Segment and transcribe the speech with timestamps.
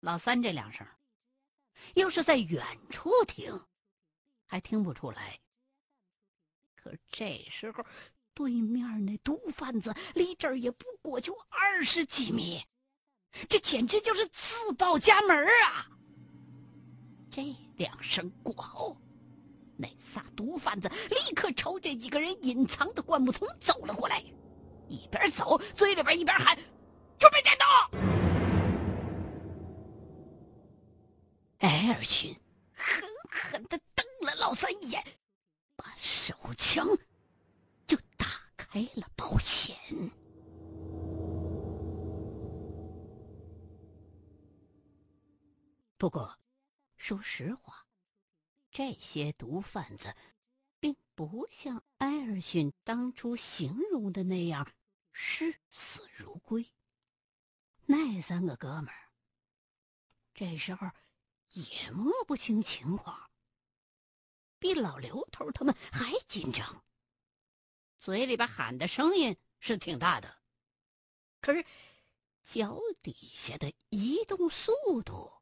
[0.00, 0.86] 老三这两声，
[1.94, 3.66] 要是在远处听，
[4.46, 5.38] 还听不出来。
[6.74, 7.84] 可这时候，
[8.32, 12.64] 对面那毒贩子离这儿也不过就二十几米，
[13.46, 15.86] 这简直就是自报家门啊！
[17.30, 18.96] 这两声过后，
[19.76, 24.24] 那仨毒贩子立刻朝这几个人隐藏的灌木丛走了过来，
[24.88, 26.58] 一边走嘴里边一边喊
[27.20, 28.16] ：“准备战斗！”
[31.60, 32.36] 艾尔逊
[32.74, 35.02] 狠狠的瞪了老三一眼。
[35.76, 36.86] 把手枪
[37.86, 39.74] 就打开了保险。
[45.96, 46.38] 不过，
[46.98, 47.86] 说实话，
[48.70, 50.14] 这些毒贩子
[50.78, 54.70] 并不像埃尔逊当初形容的那样
[55.12, 56.70] 视死如归。
[57.86, 59.08] 那三个哥们儿
[60.34, 60.86] 这时候
[61.52, 63.30] 也摸不清情况。
[64.58, 66.84] 比老刘头他们还紧张，
[67.98, 70.42] 嘴里边喊的声音是挺大的，
[71.40, 71.64] 可是
[72.42, 75.32] 脚底下的移动速度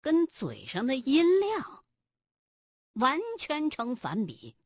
[0.00, 1.84] 跟嘴上的音量
[2.94, 4.56] 完全成反比。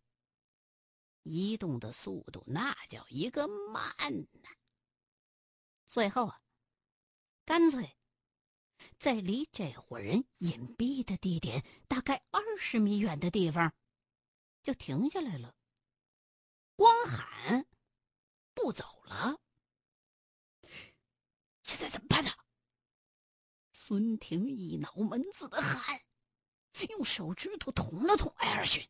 [1.22, 4.48] 移动的速度那叫一个慢呐！
[5.88, 6.40] 最后啊，
[7.44, 7.95] 干脆。
[8.98, 13.74] 在离这伙人隐蔽的地点大概二十米远的地方，
[14.62, 15.54] 就停下来了。
[16.74, 17.66] 光喊，
[18.54, 19.40] 不走了。
[21.62, 22.30] 现在怎么办呢？
[23.72, 26.00] 孙婷一脑门子的汗，
[26.90, 28.86] 用手指头捅了捅艾尔逊。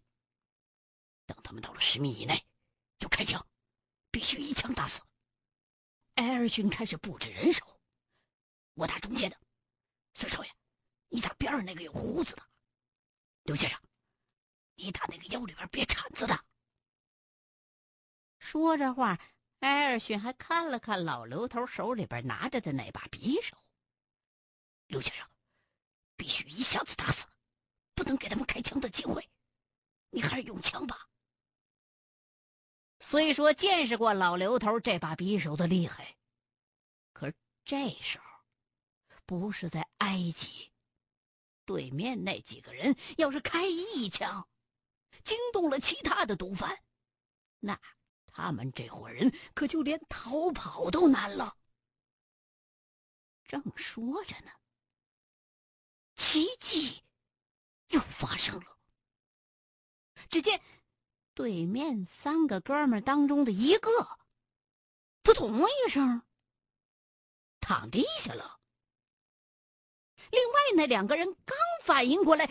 [1.27, 2.47] 等他们到了十米以内，
[2.99, 3.47] 就开枪，
[4.11, 5.03] 必须一枪打死。
[6.15, 7.81] 艾尔逊开始布置人手，
[8.75, 9.39] 我打中间的。
[10.17, 10.51] 孙少爷，
[11.09, 12.43] 你打边上那个有胡子的。
[13.43, 13.79] 刘先生，
[14.75, 16.43] 你打那个腰里边别铲子的。
[18.39, 19.21] 说着话，
[19.59, 23.59] 埃尔逊还看了看老刘头手里边拿着的那把匕首。
[24.87, 25.29] 刘先生，
[26.17, 27.27] 必须一下子打死，
[27.95, 29.29] 不能给他们开枪的机会。
[30.09, 31.11] 你还是用枪吧。
[33.01, 36.17] 虽说见识过老刘头这把匕首的厉害，
[37.13, 37.31] 可
[37.67, 38.26] 这时候。
[39.27, 40.73] 不是在埃及，
[41.65, 44.49] 对面那几个人要是开一枪，
[45.25, 46.81] 惊动了其他的毒贩，
[47.59, 47.81] 那
[48.27, 51.57] 他们这伙人可就连逃跑都难了。
[53.45, 54.51] 正说着呢，
[56.15, 57.03] 奇迹
[57.89, 58.79] 又发生了。
[60.29, 60.63] 只见
[61.35, 64.19] 对面三个哥们当中的一个，
[65.23, 66.23] 扑通一声
[67.61, 68.61] 躺地下了。
[70.31, 72.47] 另外那两个人刚反应过来，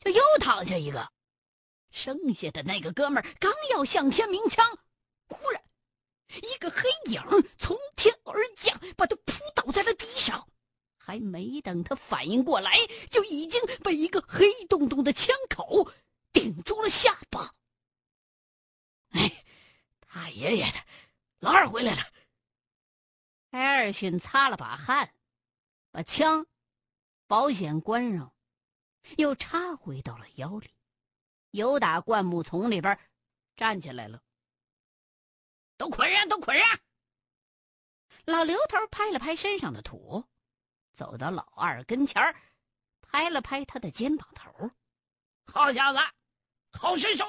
[0.00, 1.12] 就又躺下一个。
[1.90, 4.78] 剩下的那个哥们儿刚要向天鸣枪，
[5.26, 5.62] 忽然
[6.28, 7.22] 一个黑影
[7.58, 10.48] 从天而降，把他扑倒在了地上。
[11.04, 12.78] 还没等他反应过来，
[13.10, 15.90] 就已经被一个黑洞洞的枪口
[16.32, 17.52] 顶住了下巴。
[19.10, 19.44] 哎，
[20.06, 20.78] 大爷爷的，
[21.40, 22.02] 老二回来了！
[23.50, 25.12] 艾尔逊擦了把汗，
[25.90, 26.46] 把枪。
[27.32, 28.30] 保险关上，
[29.16, 30.70] 又插回到了腰里，
[31.52, 32.98] 由打灌木丛里边
[33.56, 34.22] 站起来了。
[35.78, 36.78] 都捆上，都捆上！
[38.26, 40.28] 老刘头拍了拍身上的土，
[40.92, 42.22] 走到老二跟前
[43.00, 44.70] 拍了拍他的肩膀头
[45.50, 45.98] ：“好小子，
[46.78, 47.24] 好身手！”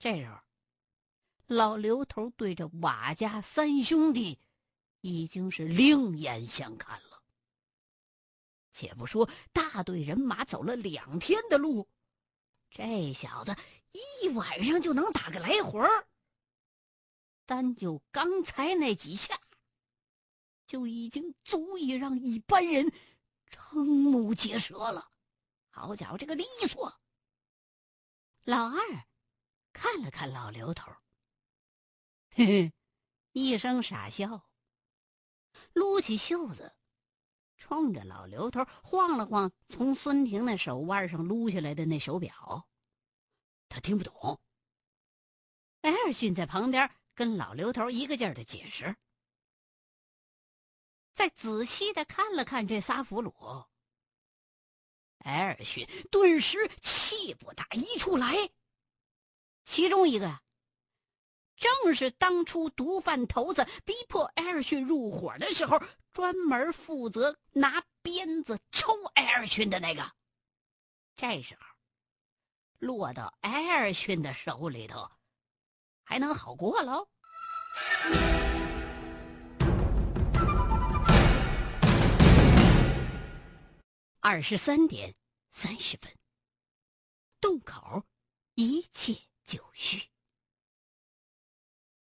[0.00, 0.40] 这时候，
[1.46, 4.40] 老刘头对着瓦家三兄弟
[5.02, 7.09] 已经是另眼相看了。
[8.80, 11.86] 且不说大队人马走了两天的路，
[12.70, 13.54] 这小子
[13.92, 16.08] 一晚上就能打个来回儿。
[17.44, 19.38] 单就刚才那几下，
[20.64, 22.90] 就已经足以让一般人
[23.50, 25.10] 瞠目结舌了。
[25.68, 26.98] 好家伙，这个利索！
[28.44, 28.80] 老二
[29.74, 30.90] 看了看老刘头，
[32.30, 32.72] 嘿嘿，
[33.32, 34.48] 一声傻笑，
[35.74, 36.74] 撸起袖子。
[37.70, 42.66] 冲着老刘头晃了晃，从孙婷那手腕上撸下来的那手表，
[43.68, 44.40] 他听不懂。
[45.82, 48.96] 艾尔逊在旁边跟老刘头一个劲儿的解释。
[51.14, 53.68] 再仔细的看了看这仨俘虏，
[55.18, 58.50] 艾尔逊顿时气不打一处来。
[59.62, 60.42] 其中一个呀，
[61.54, 65.80] 正是当初毒贩头子逼迫艾尔逊入伙的时候
[66.12, 70.12] 专门负责拿鞭子抽艾尔逊的那个。
[71.16, 71.60] 这时候，
[72.78, 75.10] 落到艾尔逊的手里头，
[76.02, 77.08] 还能好过喽？
[84.18, 85.14] 二十三点
[85.50, 86.12] 三十分，
[87.40, 88.04] 洞口
[88.54, 90.08] 一切就绪。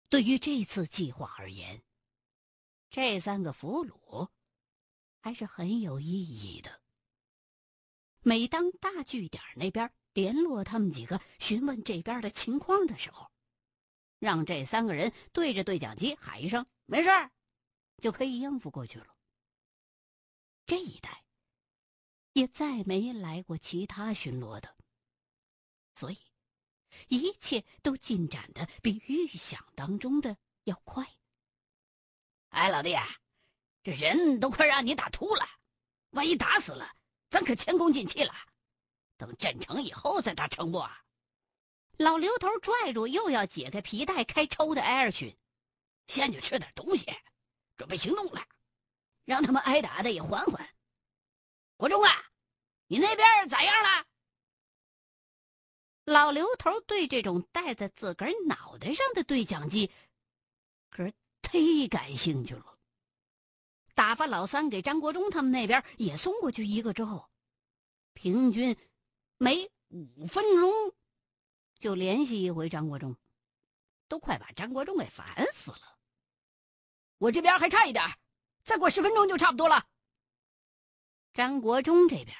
[0.08, 1.82] 对于这次计划而言，
[2.94, 4.31] 这三个俘虏
[5.20, 6.81] 还是很有意义的。
[8.20, 13.32] 每当大据点那边联络他们几个询问这边的情况的时候，
[14.20, 17.11] 让这三个人对着对讲机喊一声“没事
[18.00, 19.17] 就可以应付过去了。
[20.64, 21.25] 这一带
[22.32, 24.76] 也再没来过其他巡逻的，
[25.96, 26.19] 所以。
[27.08, 31.05] 一切都进展的比预想当中的要快。
[32.55, 33.05] 哎，老弟啊，
[33.83, 35.45] 这人都快让你打秃了，
[36.11, 36.89] 万一打死了，
[37.29, 38.33] 咱可前功尽弃了。
[39.17, 40.85] 等镇成以后再打成不？
[41.99, 45.37] 老刘头拽住又要解开皮带开抽的艾尔逊，
[46.06, 47.06] 先去吃点东西，
[47.77, 48.47] 准备行动了，
[49.25, 50.69] 让他们挨打的也缓缓。
[51.77, 52.11] 国忠啊，
[52.87, 54.06] 你那边咋样了？
[56.05, 59.91] 老刘头对这种戴在自个儿脑袋上的对讲机，
[61.61, 62.79] 忒感兴趣了。
[63.95, 67.31] 打发老三给张国忠他们那边也送过去一个之后，
[68.12, 68.77] 平均
[69.39, 70.73] 每五分钟
[71.79, 73.17] 就联系一回张国忠，
[74.09, 75.99] 都快把张国忠给烦死了。
[77.19, 78.05] 我这边还差一点，
[78.65, 79.87] 再过十分钟就差不多了。
[81.33, 82.37] 张国忠这边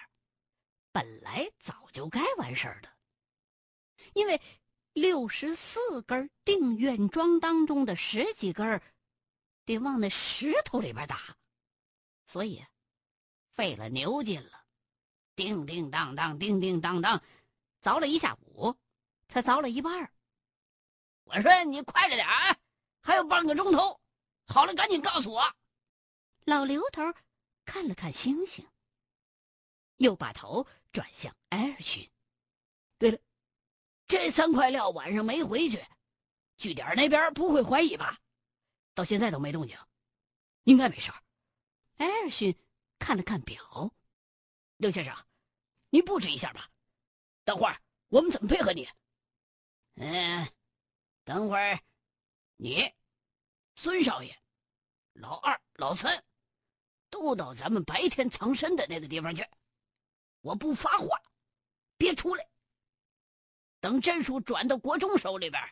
[0.91, 2.89] 本来早就该完事儿的。
[4.13, 4.41] 因为
[4.93, 8.81] 六十四根定院桩当中的十几根
[9.65, 11.37] 得往那石头里边打，
[12.27, 12.65] 所以
[13.53, 14.65] 费了牛劲了，
[15.35, 17.23] 叮叮当当，叮叮当当，
[17.83, 18.77] 凿了一下午，
[19.29, 20.13] 才凿了一半。
[21.25, 22.57] 我说你快着点啊，
[23.01, 24.01] 还有半个钟头，
[24.47, 25.55] 好了赶紧告诉我。
[26.45, 27.03] 老刘头
[27.65, 28.67] 看了看星星，
[29.97, 32.11] 又把头转向艾尔逊。
[32.99, 33.19] 对了。
[34.07, 35.83] 这三块料晚上没回去，
[36.59, 38.21] 据点那边不会怀疑吧？
[38.95, 39.77] 到现在都没动静，
[40.63, 41.13] 应该没事。
[41.97, 42.57] 艾尔逊
[42.99, 43.93] 看了看表，
[44.77, 45.15] 刘先生，
[45.91, 46.71] 你布置一下吧。
[47.45, 47.77] 等会儿
[48.09, 48.89] 我们怎么配合你？
[49.97, 50.49] 嗯，
[51.25, 51.79] 等会儿
[52.57, 52.93] 你、
[53.77, 54.37] 孙少爷、
[55.13, 56.25] 老二、老三
[57.11, 59.45] 都到咱们白天藏身的那个地方去。
[60.41, 61.21] 我不发话，
[61.97, 62.49] 别出来。
[63.81, 65.63] 等镇书转到国忠手里边，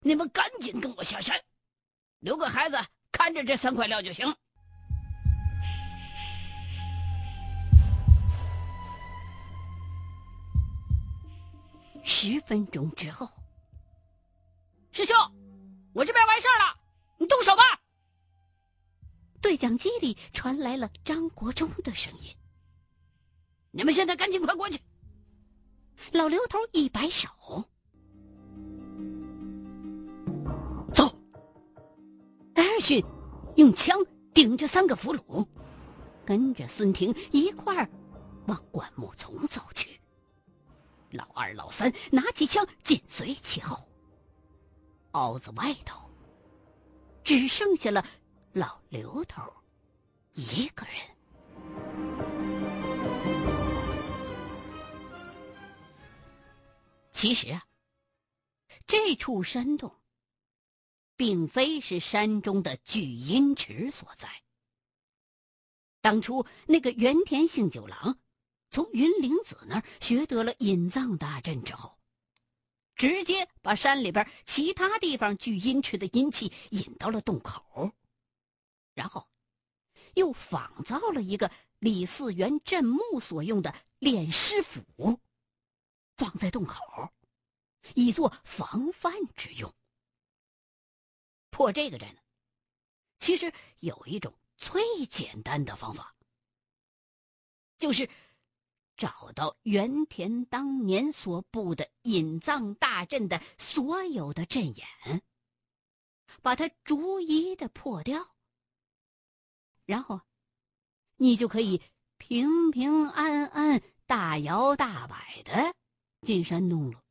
[0.00, 1.42] 你们赶紧跟我下山，
[2.20, 2.76] 留个孩子
[3.10, 4.34] 看着这三块料就行。
[12.02, 13.28] 十分钟之后，
[14.90, 15.16] 师兄，
[15.92, 16.74] 我这边完事儿了，
[17.18, 17.62] 你动手吧。
[19.40, 22.36] 对讲机里传来了张国忠的声音
[23.72, 24.78] ：“你们现在赶紧快过去。”
[26.12, 27.28] 老刘头一摆手，
[32.80, 33.04] 艾尔逊
[33.56, 33.94] 用枪
[34.32, 35.46] 顶着三个俘虏，
[36.24, 37.86] 跟着孙婷一块儿
[38.46, 40.00] 往灌木丛走去。
[41.10, 43.78] 老二、老三拿起枪紧随其后。
[45.10, 46.00] 凹子外头
[47.22, 48.02] 只剩下了
[48.52, 49.42] 老刘头
[50.32, 50.94] 一个人。
[57.12, 57.62] 其实啊，
[58.86, 59.92] 这处山洞
[61.20, 64.42] 并非是山中的聚阴池所在。
[66.00, 68.18] 当初那个原田幸九郎
[68.70, 71.98] 从云灵子那儿学得了引藏大阵之后，
[72.96, 77.92] 直接把山里边其他地方聚阴池的阴气引到了洞口，
[78.94, 79.28] 然后
[80.14, 85.20] 又仿造了一个李嗣源镇墓所用的炼尸斧。
[86.16, 87.10] 放在洞口，
[87.94, 89.70] 以作防范之用。
[91.60, 92.08] 破这个阵，
[93.18, 96.16] 其实有一种最简单的方法，
[97.76, 98.08] 就是
[98.96, 105.22] 找到原田当年所布的隐藏大阵的所有的阵眼，
[106.40, 108.34] 把它逐一的破掉，
[109.84, 110.22] 然后
[111.16, 111.82] 你就可以
[112.16, 115.74] 平平安安、大摇大摆的。
[116.22, 117.04] 进山洞了，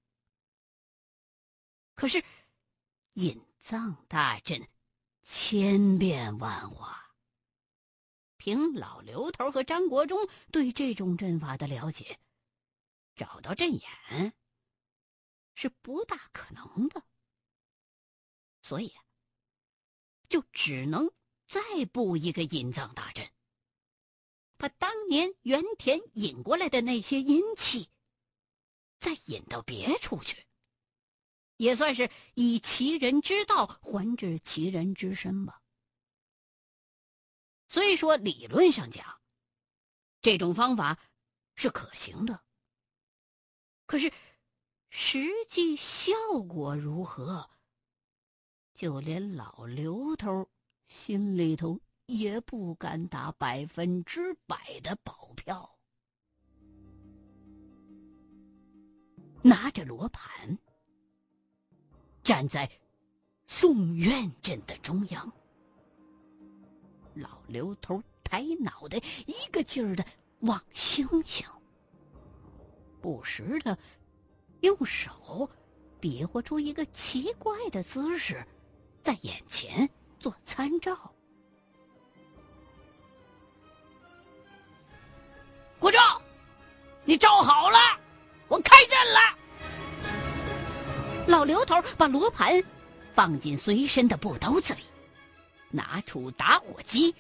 [1.94, 2.24] 可是
[3.14, 4.68] 隐藏大阵
[5.22, 7.14] 千变万化，
[8.38, 12.20] 凭老刘头和张国忠对这种阵法的了解，
[13.16, 14.34] 找到阵眼
[15.54, 17.04] 是不大可能的。
[18.62, 18.96] 所以，
[20.30, 21.12] 就只能
[21.46, 21.60] 再
[21.92, 23.30] 布一个引藏大阵，
[24.58, 27.90] 把当年原田引过来的那些阴气，
[29.00, 30.46] 再引到别处去。
[31.60, 35.62] 也算是以其人之道还治其人之身吧。
[37.68, 39.20] 所以说理论上讲，
[40.22, 40.98] 这种方法
[41.56, 42.42] 是可行的，
[43.86, 44.10] 可是
[44.90, 46.14] 实际效
[46.48, 47.50] 果如何，
[48.74, 50.50] 就连老刘头
[50.88, 55.78] 心里头也不敢打百分之百的保票。
[59.42, 60.58] 拿着罗盘。
[62.30, 62.70] 站在
[63.48, 65.34] 宋院镇的中央，
[67.16, 70.06] 老刘头抬脑袋，一个劲儿的
[70.42, 71.44] 望星星，
[73.02, 73.76] 不时的
[74.60, 75.50] 用手
[76.00, 78.46] 比划出一个奇怪的姿势，
[79.02, 81.12] 在眼前做参照。
[85.80, 86.00] 国忠，
[87.06, 87.80] 你照好了，
[88.48, 89.39] 我开阵了。
[91.30, 92.64] 老刘头把罗盘
[93.14, 94.80] 放进随身的布兜子里，
[95.70, 97.14] 拿出打火机，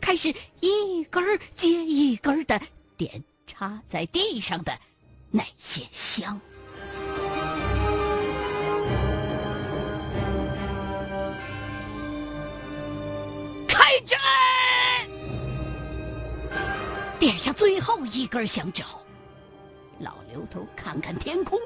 [0.00, 2.58] 开始一根接一根的
[2.96, 4.72] 点插在地上的
[5.30, 6.40] 那些香。
[13.68, 14.18] 开阵！
[17.18, 19.02] 点上最后一根香之后，
[19.98, 21.60] 老刘头看看天空。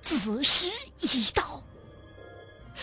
[0.00, 0.68] 子时
[1.00, 1.62] 已到，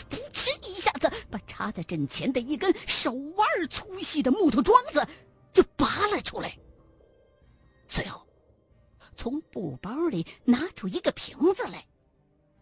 [0.10, 5.06] 噗嗤一下子把插在阵前的一根手腕粗细的木头桩子
[5.52, 6.58] 就拔了出来。
[7.88, 8.28] 随后，
[9.16, 11.86] 从布包里拿出一个瓶子来，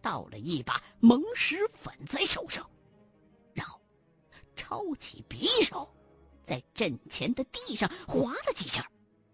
[0.00, 2.68] 倒了一把蒙石粉在手上，
[3.52, 3.80] 然后
[4.54, 5.92] 抄起匕首，
[6.42, 8.88] 在阵前的地上划了几下，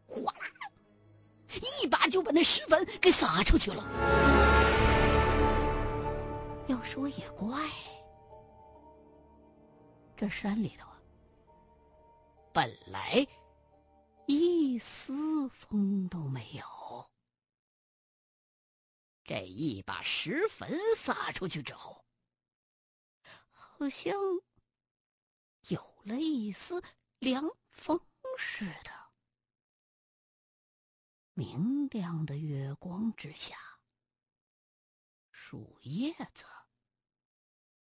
[0.06, 0.70] 哗啦，
[1.82, 4.49] 一把就把那石粉给撒出去了。
[6.70, 7.68] 要说也怪，
[10.16, 11.02] 这山里头啊，
[12.54, 13.26] 本来
[14.26, 17.10] 一丝风都没有。
[19.24, 22.04] 这一把石粉撒出去之后，
[23.50, 24.14] 好像
[25.70, 26.80] 有了一丝
[27.18, 28.00] 凉风
[28.38, 28.92] 似的。
[31.34, 33.58] 明亮的月光之下，
[35.50, 36.44] 树叶子。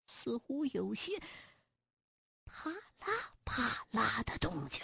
[0.07, 1.19] 似乎有些
[2.43, 4.81] 啪啦啪啦的动静。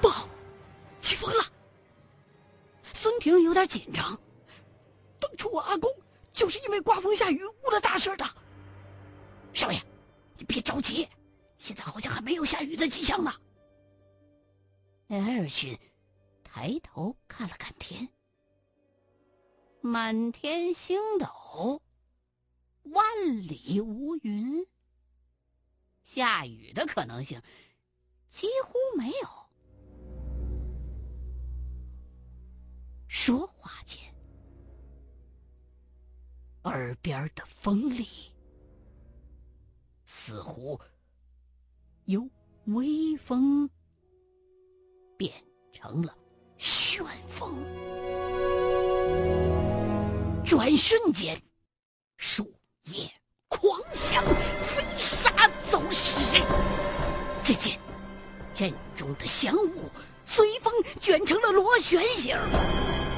[0.00, 0.26] 不好，
[1.00, 1.44] 起风了！
[2.94, 4.18] 孙婷有点紧张。
[5.20, 5.94] 当初我阿公
[6.32, 8.24] 就是因为刮风下雨误了大事的。
[9.52, 9.78] 少爷，
[10.34, 11.06] 你别着急，
[11.58, 13.30] 现在好像还没有下雨的迹象呢。
[15.08, 15.78] 艾尔逊
[16.42, 18.08] 抬头看了看天。
[19.84, 21.82] 满天星斗，
[22.84, 23.04] 万
[23.48, 24.64] 里无云，
[26.02, 27.42] 下雨的可能性
[28.28, 29.28] 几乎没有。
[33.08, 33.98] 说话间，
[36.62, 38.06] 耳边的风里
[40.04, 40.80] 似乎
[42.04, 42.30] 由
[42.66, 43.68] 微风
[45.16, 46.16] 变成了
[46.56, 47.56] 旋风。
[50.52, 51.40] 转瞬间，
[52.18, 53.10] 树叶
[53.48, 54.22] 狂响，
[54.62, 56.42] 飞沙走石。
[57.42, 57.80] 只见
[58.54, 59.90] 阵中的香雾
[60.26, 62.36] 随风卷成了螺旋形，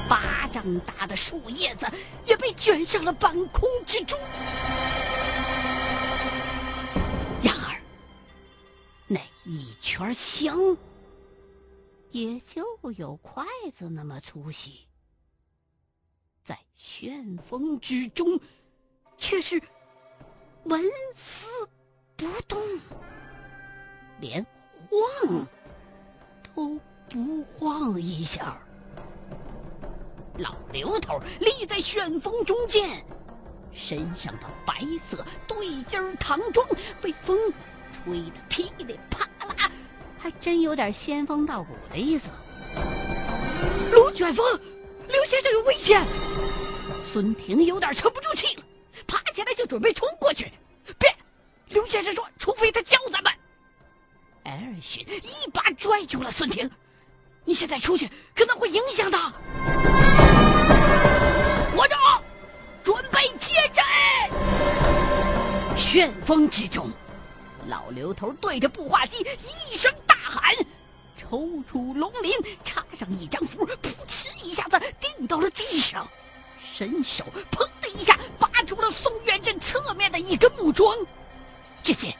[0.07, 1.85] 巴掌大的树叶子
[2.25, 4.17] 也被卷上了半空之中。
[7.43, 7.81] 然而，
[9.07, 10.57] 那一圈香
[12.11, 12.63] 也就
[12.95, 14.87] 有筷子那么粗细。
[16.45, 18.39] 在旋风之中，
[19.17, 19.59] 却是
[20.65, 20.79] 纹
[21.11, 21.47] 丝
[22.15, 22.61] 不动，
[24.21, 24.45] 连
[25.23, 25.47] 晃
[26.55, 28.61] 都不晃一下。
[30.37, 33.03] 老刘头立在旋风中间，
[33.73, 36.67] 身上的白色对襟唐装
[37.01, 37.35] 被风
[37.91, 39.71] 吹得噼里啪啦，
[40.19, 42.29] 还真有点仙风道骨的意思。
[43.91, 44.45] 龙卷风，
[45.07, 46.05] 刘先生有危险！
[47.03, 48.63] 孙婷有点沉不住气了，
[49.07, 50.51] 爬起来就准备冲过去。
[50.99, 51.15] 别，
[51.69, 53.31] 刘先生说，除非他教咱们。
[54.43, 56.69] 艾尔逊一把拽住了孙婷，
[57.43, 59.31] 你现在出去可能会影响他。
[61.75, 61.95] 活着，
[62.83, 63.83] 准备接阵。
[65.75, 66.91] 旋风之中，
[67.67, 69.25] 老刘头对着步话机
[69.71, 70.53] 一声大喊，
[71.35, 72.31] 抽出龙鳞，
[72.63, 76.07] 插上一张符，噗嗤一下子钉到了地上，
[76.63, 80.95] 伸手砰的一下拔出了松原镇侧面的一根木桩。
[81.83, 82.15] 只见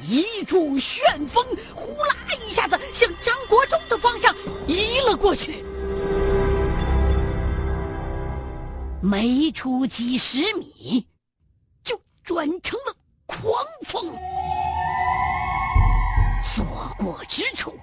[0.00, 1.44] 一柱旋风
[1.74, 2.16] 呼啦
[2.48, 4.34] 一下子向张国忠的方向
[4.66, 5.62] 移了过去。
[9.02, 11.06] 没出几十米，
[11.84, 12.96] 就转成了
[13.26, 14.10] 狂风，
[16.42, 16.64] 所
[16.98, 17.78] 过之处，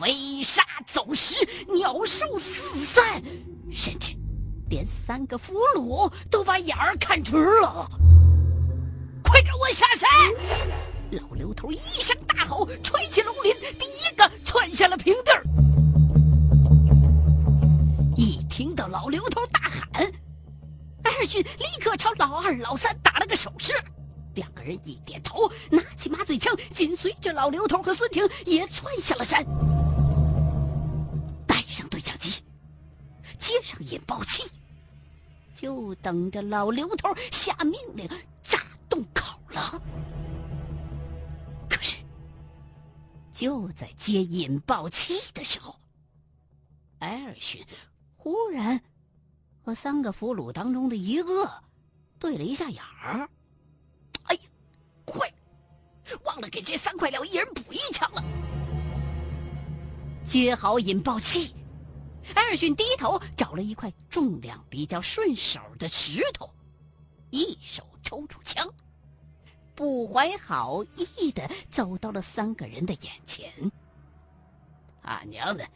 [0.00, 1.34] 飞沙走石，
[1.74, 3.22] 鸟兽四散，
[3.70, 4.16] 甚至
[4.70, 7.86] 连三个俘虏都把眼儿看直了。
[9.22, 10.08] 快跟我下山！
[11.10, 15.44] 老刘头一声大吼，吹起龙鳞，第一个窜下了平地儿。
[18.16, 20.10] 一听到老刘头大喊。
[21.02, 23.74] 艾尔逊立刻朝老二、老三打了个手势，
[24.32, 29.44] 两个人一点头，拿起麻醉枪，紧随着老刘头和孙婷也窜下了山，
[33.50, 34.48] 接上引爆器，
[35.52, 38.08] 就等着老刘头下命令
[38.44, 39.82] 炸洞口了。
[41.68, 41.96] 可是，
[43.32, 45.74] 就在接引爆器的时候，
[47.00, 47.66] 艾尔逊
[48.16, 48.80] 忽然。
[49.62, 51.50] 和三个俘虏当中的一个
[52.18, 53.28] 对了一下眼儿。
[54.22, 54.40] 哎呀，
[55.04, 55.30] 快！
[56.24, 58.24] 忘了给这三块料一人补一枪了。
[60.24, 61.54] 接好引爆器，
[62.34, 66.50] 艾尔逊低头找了一块重量比较顺手的石头，
[67.30, 68.68] 一手抽出枪，
[69.74, 73.50] 不怀好意的走到了三个人的眼前。
[75.02, 75.66] 他娘的，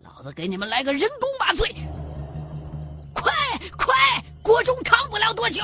[0.00, 1.74] 老子给你们来个人工麻醉！
[3.12, 3.32] 快
[3.76, 3.94] 快！
[4.42, 5.62] 国忠扛不了多久。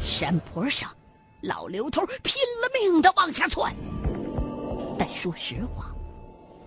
[0.00, 0.94] 山坡上，
[1.42, 3.74] 老刘头拼了命的往下窜。
[4.98, 5.94] 但说实话，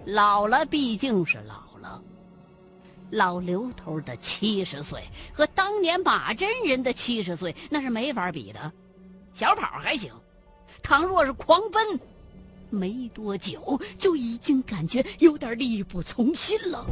[0.06, 1.67] 老了毕竟是老。
[3.12, 8.72] 老刘头的七十岁和当年马真人的七十岁那是没法比的。
[9.34, 10.12] 小跑还行，
[10.84, 12.00] 倘若是狂奔，
[12.70, 16.86] 没多久就已经感觉有点力不从心了。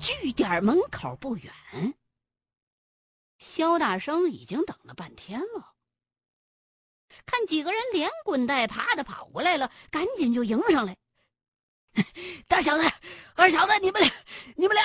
[0.00, 1.50] 据点门口不远，
[3.38, 5.72] 肖大生已经等了半天了。
[7.24, 10.96] 看几个人连滚带爬的跑过来了，赶紧就迎上来。
[12.48, 12.84] 大小子、
[13.34, 14.10] 二小子，你们俩，
[14.56, 14.84] 你们俩！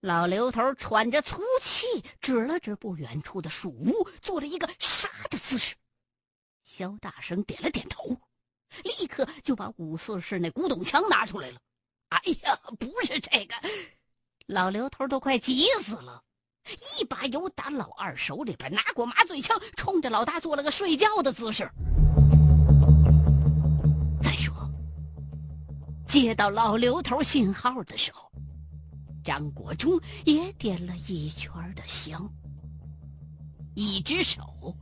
[0.00, 1.86] 老刘头喘着粗气，
[2.20, 5.74] 指了指不远处的树屋，做了一个杀的姿势。
[6.62, 8.16] 肖大生点了点头，
[8.84, 11.58] 立刻就把五四式那古董枪拿出来了。
[12.10, 13.54] 哎呀，不是这个。
[14.46, 16.22] 老刘头都快急死了，
[16.96, 21.68] 一把油打老二手里边拿过麻醉枪，冲着老大做了个睡觉的姿势。
[26.08, 28.32] 接到老刘头信号的时候，
[29.22, 32.26] 张国忠也点了一圈的香，
[33.74, 34.74] 一只手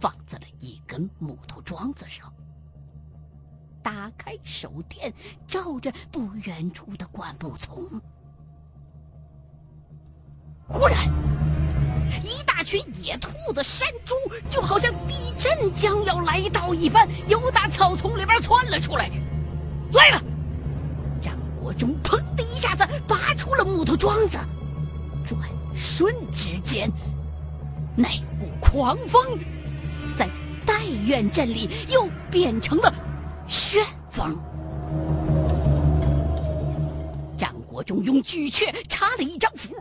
[0.00, 2.32] 放在了一根木头桩子上，
[3.82, 5.12] 打开手电，
[5.46, 7.84] 照着不远处的灌木丛。
[10.66, 10.96] 忽然，
[12.24, 14.14] 一大群野兔子、山猪，
[14.48, 19.10] 就好像地震将要来到一般，由打草丛里边窜了出来。
[19.92, 20.22] 来了！
[21.80, 24.38] 张国忠砰的一下子拔出了木头桩子，
[25.24, 25.40] 转
[25.74, 26.90] 瞬之间，
[27.96, 28.06] 那
[28.38, 29.38] 股狂风
[30.14, 30.28] 在
[30.66, 32.92] 代院镇里又变成了
[33.48, 34.38] 旋风。
[37.38, 39.74] 张国忠用巨阙插了一张符。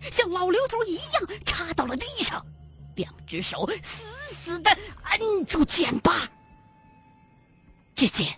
[0.00, 2.44] 像老刘头一样插到了地上，
[2.96, 4.70] 两只手死死的
[5.04, 6.28] 摁住剑把。
[7.96, 8.28] 只见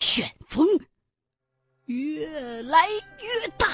[0.00, 0.66] 旋风
[1.86, 2.88] 越来
[3.20, 3.66] 越大，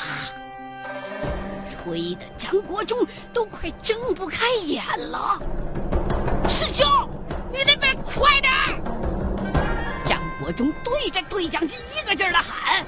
[1.68, 5.40] 吹得张国忠都快睁不开眼了。
[6.48, 6.84] 师兄，
[7.52, 8.52] 你那边快点！
[10.04, 12.84] 张国忠对着对讲机一个劲儿的喊。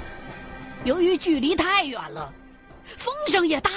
[0.82, 2.32] 由于距离太远了，
[2.84, 3.70] 风声也大。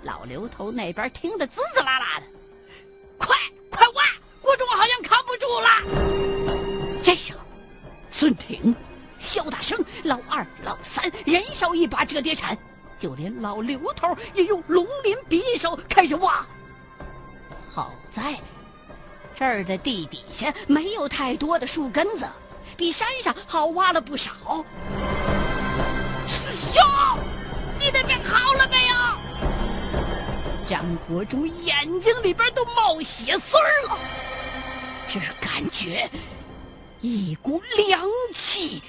[0.00, 2.26] 老刘头那边听得滋滋啦啦的，
[3.18, 3.36] 快
[3.70, 4.02] 快挖！
[4.40, 5.68] 国忠好像扛不住了。
[7.02, 7.40] 这时候，
[8.10, 8.74] 孙挺、
[9.22, 12.58] 肖大生、老二、老三人手一把折叠铲，
[12.98, 16.44] 就连老刘头也用龙鳞匕首开始挖。
[17.70, 18.34] 好在
[19.32, 22.28] 这儿的地底下没有太多的树根子，
[22.76, 24.32] 比山上好挖了不少。
[26.26, 26.82] 师兄，
[27.78, 28.94] 你那边好了没有？
[30.66, 33.98] 张国忠眼睛里边都冒血丝儿了，
[35.08, 36.10] 只感觉
[37.00, 38.00] 一股凉
[38.34, 38.82] 气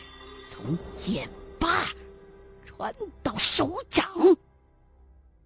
[0.54, 1.28] 从剑
[1.60, 1.88] 把
[2.64, 4.08] 传到手掌，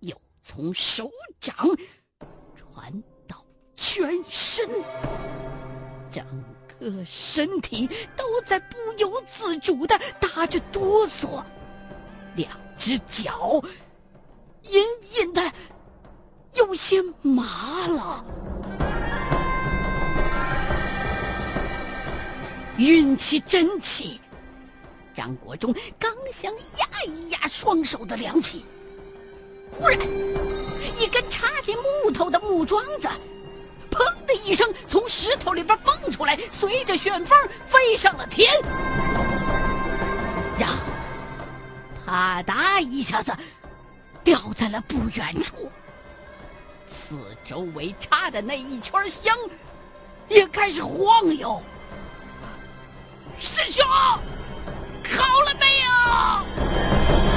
[0.02, 1.56] 又从手掌
[2.54, 2.92] 传
[3.26, 3.42] 到
[3.78, 4.70] 全身，
[6.12, 6.26] 整
[6.78, 11.42] 个身体都在不由自主的打着哆嗦，
[12.36, 13.64] 两只脚
[14.64, 14.84] 隐
[15.18, 15.42] 隐的。
[16.54, 18.26] 有些麻了，
[22.78, 24.20] 运起真气，
[25.18, 28.64] 张国忠刚想压一压双手的凉气，
[29.72, 30.00] 忽然，
[30.96, 33.10] 一根插进木头的木桩子，
[33.90, 38.62] 砰的一声从石头里边蹦出来，随着旋风飞上了天，
[40.60, 40.76] 然后
[42.06, 43.36] 啪嗒一下子
[44.24, 45.72] 掉在了不远处。
[46.86, 49.36] 四周围插的那一圈香
[50.30, 51.60] 也开始晃悠。
[53.40, 53.84] 师兄，
[55.16, 57.37] 好了没有？